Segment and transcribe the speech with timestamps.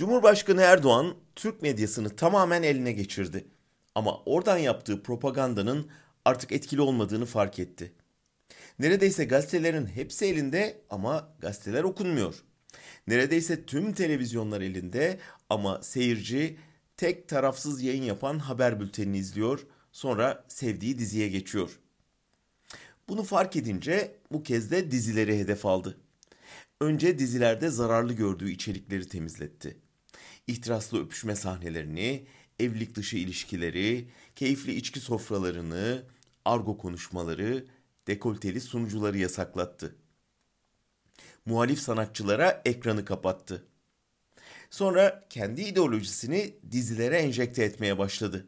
[0.00, 3.44] Cumhurbaşkanı Erdoğan Türk medyasını tamamen eline geçirdi.
[3.94, 5.90] Ama oradan yaptığı propagandanın
[6.24, 7.92] artık etkili olmadığını fark etti.
[8.78, 12.34] Neredeyse gazetelerin hepsi elinde ama gazeteler okunmuyor.
[13.06, 15.18] Neredeyse tüm televizyonlar elinde
[15.50, 16.56] ama seyirci
[16.96, 21.78] tek tarafsız yayın yapan haber bültenini izliyor, sonra sevdiği diziye geçiyor.
[23.08, 25.98] Bunu fark edince bu kez de dizileri hedef aldı.
[26.80, 29.89] Önce dizilerde zararlı gördüğü içerikleri temizletti.
[30.50, 32.26] İhtiraslı öpüşme sahnelerini,
[32.60, 36.02] evlilik dışı ilişkileri, keyifli içki sofralarını,
[36.44, 37.66] argo konuşmaları,
[38.06, 39.96] dekolteli sunucuları yasaklattı.
[41.46, 43.66] Muhalif sanatçılara ekranı kapattı.
[44.70, 48.46] Sonra kendi ideolojisini dizilere enjekte etmeye başladı.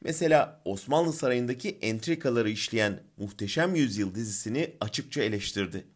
[0.00, 5.86] Mesela Osmanlı Sarayı'ndaki entrikaları işleyen Muhteşem Yüzyıl dizisini açıkça eleştirdi.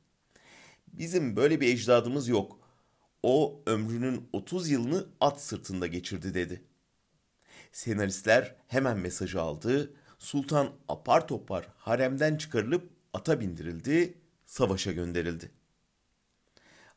[0.93, 2.68] Bizim böyle bir ecdadımız yok.
[3.23, 6.65] O ömrünün 30 yılını at sırtında geçirdi dedi.
[7.73, 9.95] Senaristler hemen mesajı aldı.
[10.19, 15.51] Sultan apar topar haremden çıkarılıp ata bindirildi, savaşa gönderildi.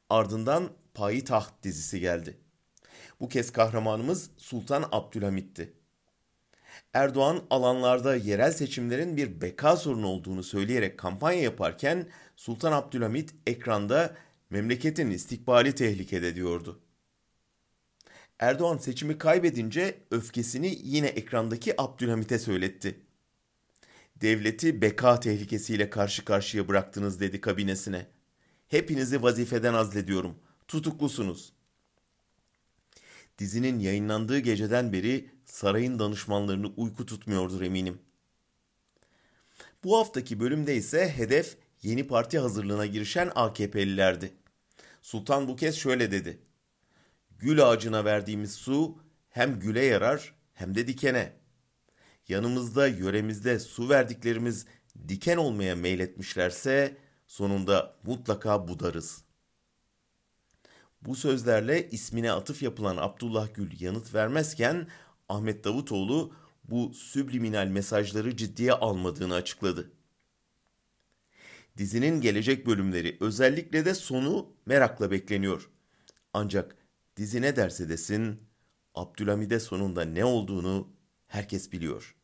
[0.09, 2.38] Ardından Payitaht dizisi geldi.
[3.20, 5.74] Bu kez kahramanımız Sultan Abdülhamit'ti.
[6.94, 14.16] Erdoğan alanlarda yerel seçimlerin bir beka sorunu olduğunu söyleyerek kampanya yaparken Sultan Abdülhamit ekranda
[14.52, 16.80] memleketin istikbali tehlikede diyordu.
[18.40, 23.00] Erdoğan seçimi kaybedince öfkesini yine ekrandaki Abdülhamit'e söyletti.
[24.22, 28.08] Devleti beka tehlikesiyle karşı karşıya bıraktınız dedi kabinesine.
[28.68, 30.36] Hepinizi vazifeden azlediyorum.
[30.68, 31.54] Tutuklusunuz.
[33.38, 38.00] Dizinin yayınlandığı geceden beri sarayın danışmanlarını uyku tutmuyordur eminim.
[39.84, 44.41] Bu haftaki bölümde ise hedef yeni parti hazırlığına girişen AKP'lilerdi.
[45.02, 46.42] Sultan bu kez şöyle dedi.
[47.40, 48.98] Gül ağacına verdiğimiz su
[49.30, 51.34] hem güle yarar hem de dikene.
[52.28, 54.66] Yanımızda, yöremizde su verdiklerimiz
[55.08, 59.24] diken olmaya meyletmişlerse sonunda mutlaka budarız.
[61.02, 64.88] Bu sözlerle ismine atıf yapılan Abdullah Gül yanıt vermezken
[65.30, 66.34] Ahmet Davutoğlu
[66.64, 69.92] bu subliminal mesajları ciddiye almadığını açıkladı.
[71.78, 75.70] Dizinin gelecek bölümleri özellikle de sonu merakla bekleniyor.
[76.34, 76.76] Ancak
[77.18, 78.40] dizi ne derse desin
[78.96, 80.94] Abdülhamid'e sonunda ne olduğunu
[81.28, 82.21] herkes biliyor.''